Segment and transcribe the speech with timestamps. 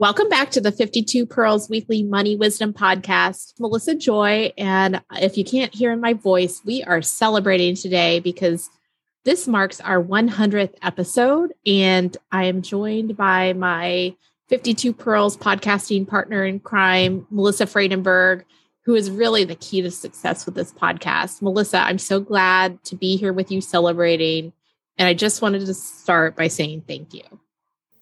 [0.00, 3.52] Welcome back to the 52 Pearls Weekly Money Wisdom Podcast.
[3.60, 4.50] Melissa Joy.
[4.56, 8.70] And if you can't hear my voice, we are celebrating today because
[9.26, 11.52] this marks our 100th episode.
[11.66, 14.16] And I am joined by my
[14.48, 18.44] 52 Pearls podcasting partner in crime, Melissa Friedenberg,
[18.86, 21.42] who is really the key to success with this podcast.
[21.42, 24.54] Melissa, I'm so glad to be here with you celebrating.
[24.96, 27.24] And I just wanted to start by saying thank you.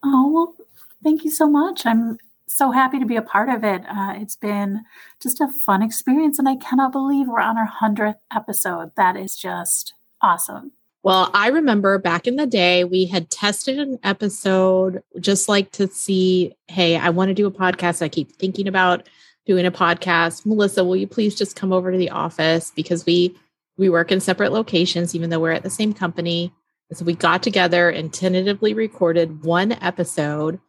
[0.04, 0.54] Oh, well,
[1.02, 1.86] Thank you so much.
[1.86, 3.82] I'm so happy to be a part of it.
[3.88, 4.82] Uh, it's been
[5.22, 8.92] just a fun experience, and I cannot believe we're on our 100th episode.
[8.96, 10.72] That is just awesome.
[11.04, 15.86] Well, I remember back in the day, we had tested an episode just like to
[15.86, 18.02] see, hey, I want to do a podcast.
[18.02, 19.08] I keep thinking about
[19.46, 20.44] doing a podcast.
[20.44, 23.36] Melissa, will you please just come over to the office because we
[23.78, 26.52] we work in separate locations even though we're at the same company.
[26.92, 30.60] so we got together and tentatively recorded one episode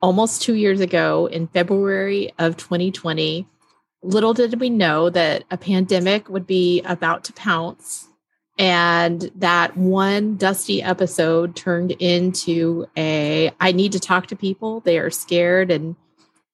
[0.00, 3.46] almost two years ago in February of 2020.
[4.02, 8.08] Little did we know that a pandemic would be about to pounce
[8.58, 14.80] and that one dusty episode turned into a I need to talk to people.
[14.80, 15.94] They are scared and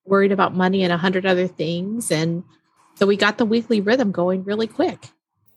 [0.05, 2.11] worried about money and a hundred other things.
[2.11, 2.45] And
[2.95, 5.09] so we got the weekly rhythm going really quick.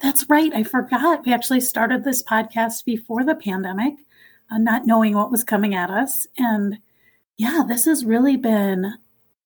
[0.02, 0.53] That's right.
[0.53, 1.25] I forgot.
[1.25, 3.95] We actually started this podcast before the pandemic,
[4.49, 6.27] uh, not knowing what was coming at us.
[6.38, 6.77] And
[7.38, 8.95] yeah, this has really been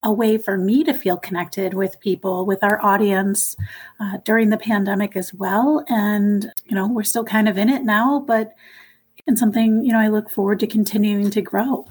[0.04, 3.56] a way for me to feel connected with people, with our audience
[4.00, 5.86] uh, during the pandemic as well.
[5.88, 8.54] And, you know, we're still kind of in it now, but
[9.28, 11.88] it's something, you know, I look forward to continuing to grow.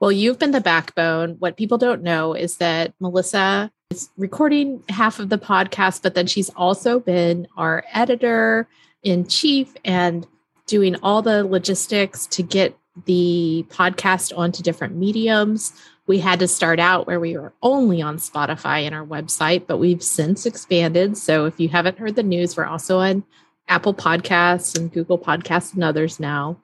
[0.00, 1.36] Well, you've been the backbone.
[1.38, 6.26] What people don't know is that Melissa is recording half of the podcast, but then
[6.26, 8.66] she's also been our editor
[9.04, 10.26] in chief and
[10.66, 12.76] doing all the logistics to get
[13.06, 15.72] the podcast onto different mediums.
[16.06, 19.78] We had to start out where we were only on Spotify and our website, but
[19.78, 21.16] we've since expanded.
[21.16, 23.24] So if you haven't heard the news, we're also on
[23.68, 26.58] Apple Podcasts and Google Podcasts and others now.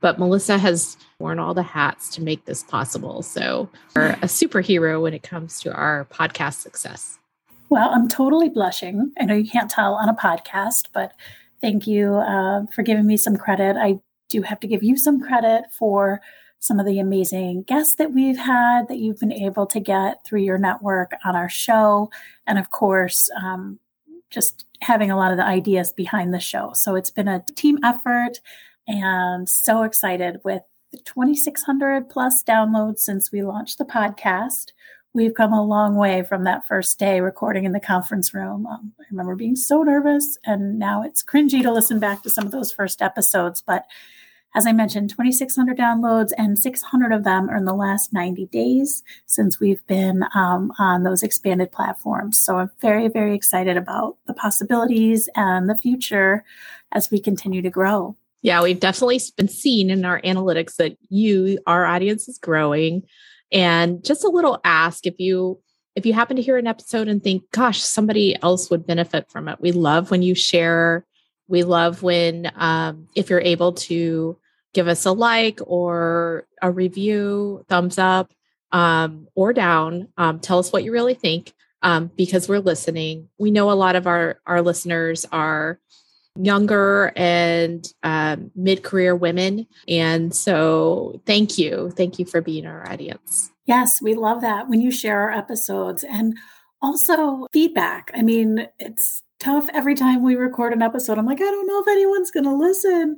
[0.00, 3.22] But Melissa has worn all the hats to make this possible.
[3.22, 7.18] So we're a superhero when it comes to our podcast success.
[7.70, 9.12] Well, I'm totally blushing.
[9.18, 11.12] I know you can't tell on a podcast, but
[11.60, 13.76] thank you uh, for giving me some credit.
[13.76, 14.00] I
[14.32, 16.20] do have to give you some credit for
[16.58, 20.40] some of the amazing guests that we've had that you've been able to get through
[20.40, 22.10] your network on our show.
[22.46, 23.78] And of course, um,
[24.30, 26.72] just having a lot of the ideas behind the show.
[26.74, 28.40] So it's been a team effort
[28.86, 30.62] and so excited with
[31.04, 34.72] 2,600 plus downloads since we launched the podcast
[35.14, 38.66] we've come a long way from that first day recording in the conference room.
[38.66, 42.46] Um, I remember being so nervous, and now it's cringy to listen back to some
[42.46, 43.60] of those first episodes.
[43.60, 43.86] But
[44.54, 49.02] as I mentioned, 2,600 downloads, and 600 of them are in the last 90 days
[49.26, 52.38] since we've been um, on those expanded platforms.
[52.38, 56.44] So I'm very, very excited about the possibilities and the future
[56.92, 58.16] as we continue to grow.
[58.42, 63.04] Yeah, we've definitely been seeing in our analytics that you, our audience, is growing.
[63.52, 65.60] And just a little ask if you
[65.94, 69.46] if you happen to hear an episode and think, gosh, somebody else would benefit from
[69.46, 69.60] it.
[69.60, 71.04] We love when you share.
[71.48, 74.38] We love when um, if you're able to
[74.72, 78.32] give us a like or a review, thumbs up
[78.72, 80.08] um, or down.
[80.16, 81.52] Um, tell us what you really think
[81.82, 83.28] um, because we're listening.
[83.38, 85.78] We know a lot of our our listeners are
[86.36, 89.66] younger and um, mid career women.
[89.86, 91.92] And so thank you.
[91.94, 93.50] Thank you for being our audience.
[93.66, 96.36] Yes, we love that when you share our episodes and
[96.80, 98.10] also feedback.
[98.14, 101.18] I mean, it's tough every time we record an episode.
[101.18, 103.16] I'm like, I don't know if anyone's going to listen.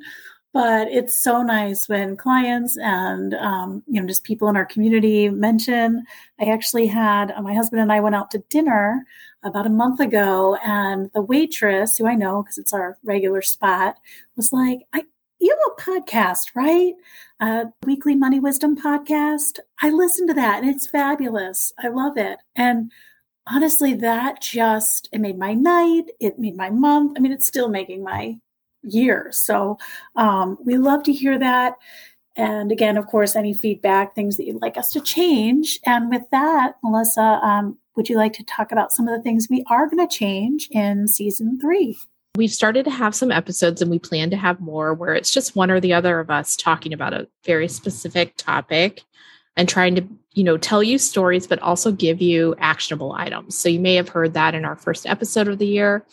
[0.54, 5.28] But it's so nice when clients and um, you know just people in our community
[5.28, 6.04] mention.
[6.40, 9.04] I actually had uh, my husband and I went out to dinner
[9.42, 13.96] about a month ago, and the waitress, who I know because it's our regular spot,
[14.36, 15.02] was like, I,
[15.40, 16.94] you have a podcast, right?
[17.40, 19.58] A weekly money wisdom podcast.
[19.82, 21.72] I listen to that and it's fabulous.
[21.78, 22.38] I love it.
[22.56, 22.90] And
[23.46, 27.16] honestly, that just it made my night, it made my month.
[27.16, 28.38] I mean, it's still making my
[28.84, 29.28] year.
[29.32, 29.78] So
[30.16, 31.74] um, we love to hear that.
[32.36, 35.78] And again, of course, any feedback, things that you'd like us to change.
[35.86, 39.46] And with that, Melissa, um, would you like to talk about some of the things
[39.48, 41.96] we are going to change in season three?
[42.36, 45.54] We've started to have some episodes and we plan to have more where it's just
[45.54, 49.02] one or the other of us talking about a very specific topic
[49.56, 53.56] and trying to, you know, tell you stories, but also give you actionable items.
[53.56, 56.04] So you may have heard that in our first episode of the year.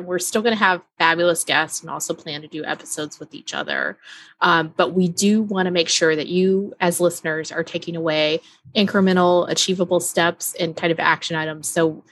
[0.00, 3.54] We're still going to have fabulous guests and also plan to do episodes with each
[3.54, 3.98] other.
[4.40, 8.40] Um, but we do want to make sure that you, as listeners, are taking away
[8.74, 11.68] incremental, achievable steps and kind of action items.
[11.68, 12.02] So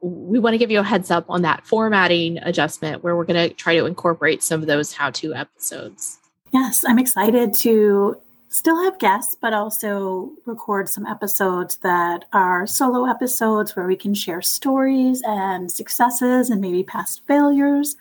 [0.00, 3.48] we want to give you a heads up on that formatting adjustment where we're going
[3.48, 6.18] to try to incorporate some of those how to episodes.
[6.52, 8.16] Yes, I'm excited to
[8.48, 14.14] still have guests, but also record some episodes that are solo episodes where we can
[14.14, 17.96] share stories and successes and maybe past failures,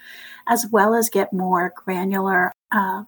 [0.47, 3.03] as well as get more granular uh,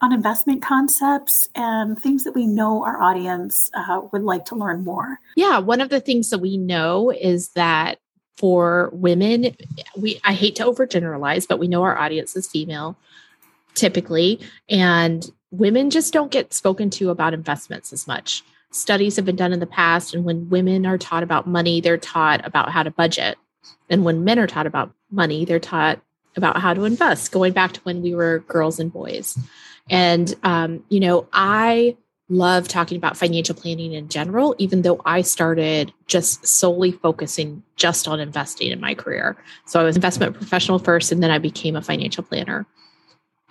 [0.00, 4.84] on investment concepts and things that we know our audience uh, would like to learn
[4.84, 5.18] more.
[5.36, 7.98] Yeah, one of the things that we know is that
[8.36, 9.56] for women,
[9.96, 12.96] we I hate to overgeneralize, but we know our audience is female
[13.74, 18.42] typically and women just don't get spoken to about investments as much.
[18.70, 21.96] Studies have been done in the past, and when women are taught about money, they're
[21.96, 23.38] taught about how to budget.
[23.88, 26.00] And when men are taught about money, they're taught
[26.36, 29.38] about how to invest, going back to when we were girls and boys.
[29.88, 31.96] And, um, you know, I
[32.28, 38.08] love talking about financial planning in general, even though I started just solely focusing just
[38.08, 39.36] on investing in my career.
[39.66, 42.66] So I was investment professional first, and then I became a financial planner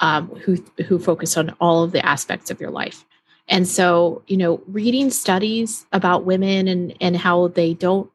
[0.04, 3.06] um, who who focus on all of the aspects of your life.
[3.48, 8.12] And so, you know, reading studies about women and and how they don't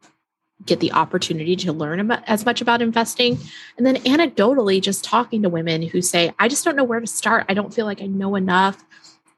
[0.66, 3.38] get the opportunity to learn about, as much about investing,
[3.78, 7.06] and then anecdotally, just talking to women who say, "I just don't know where to
[7.06, 7.46] start.
[7.48, 8.84] I don't feel like I know enough."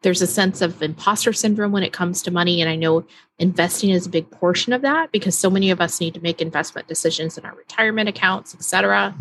[0.02, 3.04] There's a sense of imposter syndrome when it comes to money, and I know
[3.38, 6.40] investing is a big portion of that because so many of us need to make
[6.42, 9.14] investment decisions in our retirement accounts, et cetera.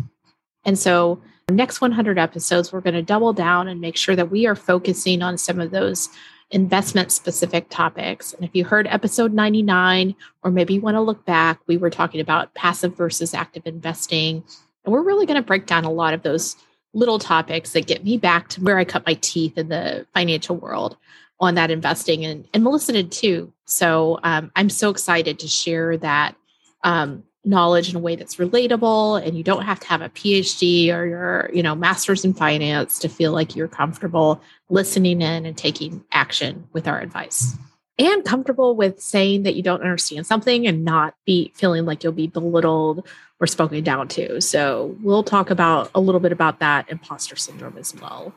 [0.64, 4.46] And so next 100 episodes, we're going to double down and make sure that we
[4.46, 6.08] are focusing on some of those
[6.50, 8.32] investment specific topics.
[8.32, 11.90] And if you heard episode 99, or maybe you want to look back, we were
[11.90, 14.42] talking about passive versus active investing.
[14.84, 16.56] And we're really going to break down a lot of those
[16.92, 20.56] little topics that get me back to where I cut my teeth in the financial
[20.56, 20.96] world
[21.38, 22.24] on that investing.
[22.24, 23.52] And, and Melissa did too.
[23.64, 26.34] So um, I'm so excited to share that
[26.82, 30.94] um, knowledge in a way that's relatable and you don't have to have a phd
[30.94, 35.56] or your you know master's in finance to feel like you're comfortable listening in and
[35.56, 37.56] taking action with our advice.
[37.98, 42.14] And comfortable with saying that you don't understand something and not be feeling like you'll
[42.14, 43.06] be belittled
[43.40, 44.40] or spoken down to.
[44.40, 48.32] So we'll talk about a little bit about that imposter syndrome as well.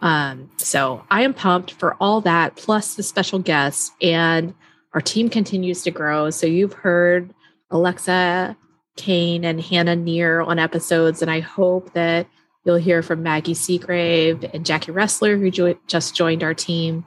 [0.00, 4.54] Um, so i am pumped for all that plus the special guests and
[4.94, 6.30] our team continues to grow.
[6.30, 7.34] So you've heard
[7.70, 8.56] Alexa
[8.96, 11.22] Kane and Hannah Near on episodes.
[11.22, 12.26] And I hope that
[12.64, 17.04] you'll hear from Maggie Seagrave and Jackie Ressler, who jo- just joined our team.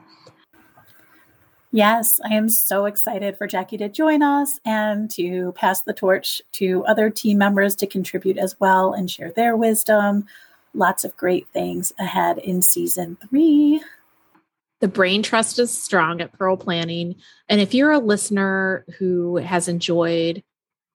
[1.74, 6.42] Yes, I am so excited for Jackie to join us and to pass the torch
[6.52, 10.26] to other team members to contribute as well and share their wisdom.
[10.74, 13.80] Lots of great things ahead in season three.
[14.80, 17.14] The brain trust is strong at Pearl Planning.
[17.48, 20.42] And if you're a listener who has enjoyed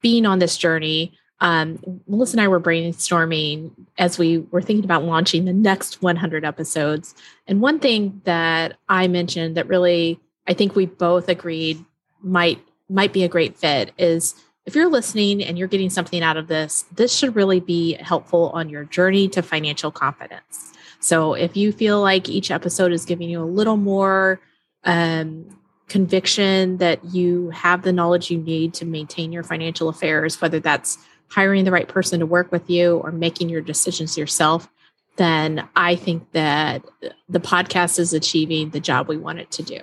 [0.01, 5.03] being on this journey, um, Melissa and I were brainstorming as we were thinking about
[5.03, 7.13] launching the next 100 episodes.
[7.45, 11.83] And one thing that I mentioned that really I think we both agreed
[12.21, 14.33] might might be a great fit is
[14.65, 18.49] if you're listening and you're getting something out of this, this should really be helpful
[18.53, 20.73] on your journey to financial confidence.
[20.99, 24.39] So if you feel like each episode is giving you a little more
[24.83, 25.57] um,
[25.87, 30.97] conviction that you have the knowledge you need to maintain your financial affairs, whether that's
[31.29, 34.69] hiring the right person to work with you or making your decisions yourself,
[35.17, 36.83] then I think that
[37.27, 39.79] the podcast is achieving the job we want it to do.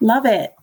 [0.00, 0.54] Love it.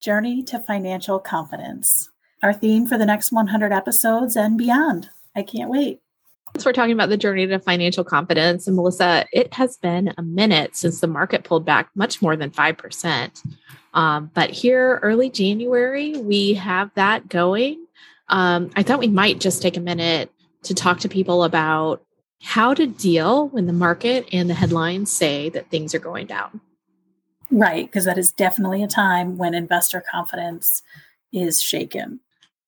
[0.00, 2.08] Journey to financial confidence.
[2.42, 5.10] Our theme for the next 100 episodes and beyond.
[5.36, 6.00] I can't wait.
[6.58, 8.66] So we're talking about the journey to financial confidence.
[8.66, 12.50] And Melissa, it has been a minute since the market pulled back much more than
[12.50, 13.42] 5%.
[13.94, 17.86] Um, but here, early January, we have that going.
[18.28, 20.32] Um, I thought we might just take a minute
[20.64, 22.04] to talk to people about
[22.42, 26.60] how to deal when the market and the headlines say that things are going down.
[27.50, 30.82] Right, because that is definitely a time when investor confidence
[31.32, 32.20] is shaken.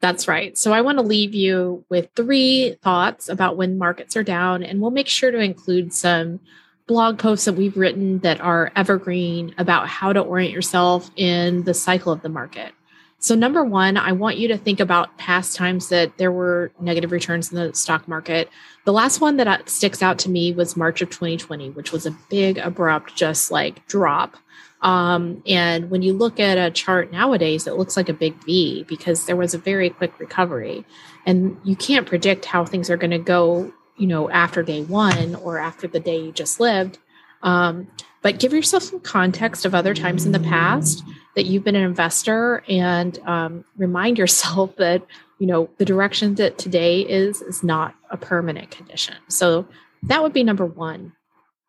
[0.02, 0.58] That's right.
[0.58, 4.80] So I want to leave you with three thoughts about when markets are down, and
[4.80, 6.40] we'll make sure to include some
[6.88, 11.72] blog posts that we've written that are evergreen about how to orient yourself in the
[11.72, 12.72] cycle of the market.
[13.20, 17.12] So, number one, I want you to think about past times that there were negative
[17.12, 18.48] returns in the stock market.
[18.84, 22.06] The last one that uh, sticks out to me was March of 2020, which was
[22.06, 24.36] a big, abrupt, just like drop.
[24.82, 28.84] Um, and when you look at a chart nowadays, it looks like a big V
[28.88, 30.84] because there was a very quick recovery.
[31.24, 35.36] And you can't predict how things are going to go, you know, after day one
[35.36, 36.98] or after the day you just lived.
[37.42, 37.88] Um,
[38.22, 41.82] but give yourself some context of other times in the past that you've been an
[41.82, 45.04] investor and um, remind yourself that
[45.38, 49.66] you know the direction that today is is not a permanent condition so
[50.04, 51.12] that would be number one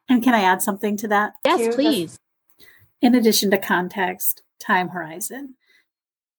[0.07, 1.71] and can i add something to that yes too?
[1.71, 2.19] please
[3.03, 5.55] in addition to context time horizon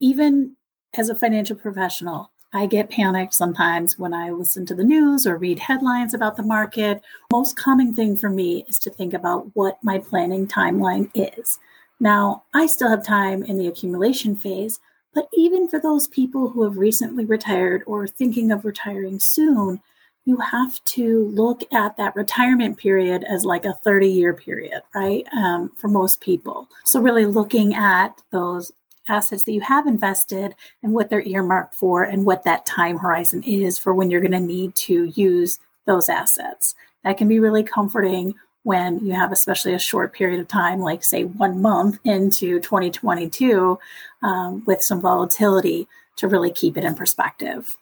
[0.01, 0.57] even
[0.95, 5.37] as a financial professional I get panicked sometimes when I listen to the news or
[5.37, 7.03] read headlines about the market.
[7.33, 11.59] Most common thing for me is to think about what my planning timeline is.
[11.99, 14.79] Now, I still have time in the accumulation phase,
[15.13, 19.81] but even for those people who have recently retired or thinking of retiring soon,
[20.27, 25.27] you have to look at that retirement period as like a 30 year period, right?
[25.37, 26.69] Um, for most people.
[26.85, 28.73] So, really looking at those
[29.09, 33.43] assets that you have invested and what they're earmarked for and what that time horizon
[33.43, 36.75] is for when you're going to need to use those assets.
[37.05, 41.05] That can be really comforting when you have especially a short period of time, like
[41.05, 43.79] say one month into 2022,
[44.23, 47.77] um, with some volatility to really keep it in perspective.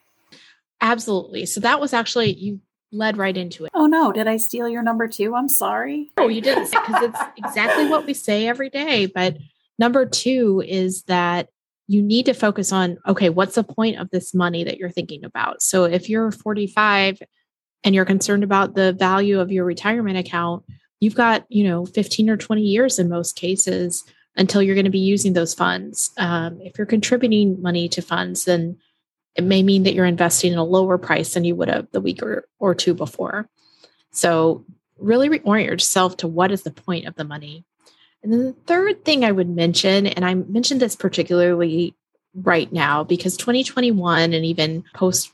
[0.83, 1.47] Absolutely.
[1.47, 2.61] So that was actually, you
[2.91, 3.71] led right into it.
[3.73, 5.35] Oh no, did I steal your number two?
[5.35, 6.11] I'm sorry.
[6.19, 9.07] Oh, you didn't because it's exactly what we say every day.
[9.07, 9.39] But
[9.83, 11.49] Number two is that
[11.89, 15.25] you need to focus on okay, what's the point of this money that you're thinking
[15.25, 15.63] about?
[15.63, 17.21] So if you're 45
[17.85, 20.65] and you're concerned about the value of your retirement account,
[21.01, 24.05] you've got, you know, 15 or 20 years in most cases
[24.37, 26.13] until you're going to be using those funds.
[26.17, 28.79] Um, if you're contributing money to funds, then
[29.35, 32.01] it may mean that you're investing in a lower price than you would have the
[32.01, 33.49] week or, or two before.
[34.11, 34.65] So
[34.99, 37.65] really reorient yourself to what is the point of the money
[38.23, 41.95] and then the third thing I would mention, and I mentioned this particularly
[42.35, 45.33] right now because 2021 and even post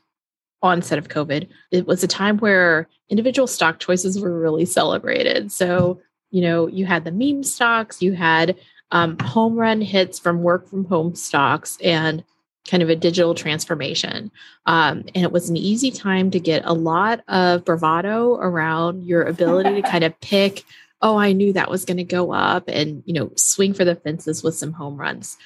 [0.62, 5.52] onset of COVID, it was a time where individual stock choices were really celebrated.
[5.52, 6.00] So,
[6.30, 8.56] you know, you had the meme stocks, you had
[8.90, 12.24] um, home run hits from work from home stocks, and
[12.68, 14.30] kind of a digital transformation.
[14.66, 19.22] Um, and it was an easy time to get a lot of bravado around your
[19.22, 20.64] ability to kind of pick
[21.00, 23.94] oh, I knew that was going to go up and, you know, swing for the
[23.94, 25.38] fences with some home runs.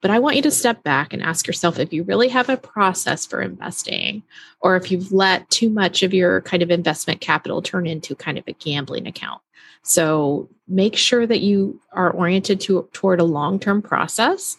[0.00, 2.58] But I want you to step back and ask yourself if you really have a
[2.58, 4.22] process for investing
[4.60, 8.36] or if you've let too much of your kind of investment capital turn into kind
[8.36, 9.40] of a gambling account.
[9.82, 14.56] So make sure that you are oriented to, toward a long term process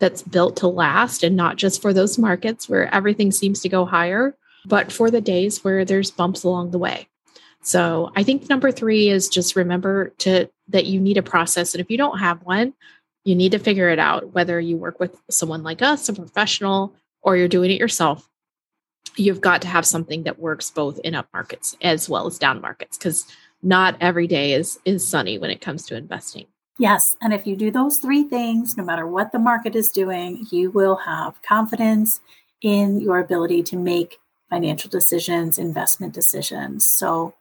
[0.00, 3.84] that's built to last and not just for those markets where everything seems to go
[3.84, 4.36] higher,
[4.66, 7.08] but for the days where there's bumps along the way.
[7.62, 11.74] So I think number three is just remember to that you need a process.
[11.74, 12.74] And if you don't have one,
[13.24, 16.94] you need to figure it out, whether you work with someone like us, a professional,
[17.22, 18.28] or you're doing it yourself.
[19.16, 22.60] You've got to have something that works both in up markets as well as down
[22.60, 23.26] markets, because
[23.62, 26.46] not every day is is sunny when it comes to investing.
[26.78, 27.16] Yes.
[27.20, 30.70] And if you do those three things, no matter what the market is doing, you
[30.70, 32.20] will have confidence
[32.60, 34.18] in your ability to make
[34.50, 36.86] financial decisions, investment decisions.
[36.86, 37.34] So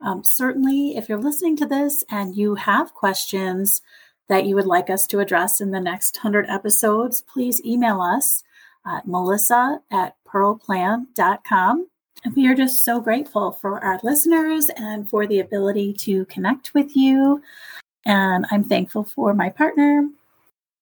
[0.00, 3.82] um, certainly, if you're listening to this and you have questions
[4.28, 8.42] that you would like us to address in the next 100 episodes, please email us
[8.86, 11.88] at melissa at pearlplan.com.
[12.34, 16.96] We are just so grateful for our listeners and for the ability to connect with
[16.96, 17.42] you.
[18.04, 20.08] And I'm thankful for my partner